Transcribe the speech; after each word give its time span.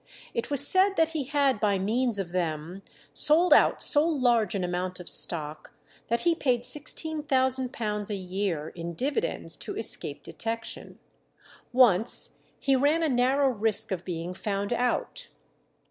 It 0.33 0.49
was 0.49 0.67
said 0.67 0.95
that 0.95 1.09
he 1.09 1.25
had 1.25 1.59
by 1.59 1.77
means 1.77 2.17
of 2.17 2.31
them 2.31 2.81
sold 3.13 3.53
out 3.53 3.83
so 3.83 4.03
large 4.03 4.55
an 4.55 4.63
amount 4.63 4.99
of 4.99 5.07
stock, 5.07 5.73
that 6.07 6.21
he 6.21 6.33
paid 6.33 6.63
£16,000 6.63 8.09
a 8.09 8.15
year 8.15 8.69
in 8.69 8.95
dividends 8.95 9.55
to 9.57 9.77
escape 9.77 10.23
detection. 10.23 10.97
Once 11.71 12.39
he 12.59 12.75
ran 12.75 13.03
a 13.03 13.09
narrow 13.09 13.49
risk 13.49 13.91
of 13.91 14.03
being 14.03 14.33
found 14.33 14.73
out. 14.73 15.27